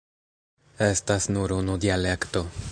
[0.87, 2.47] Estas nur unu dialekto.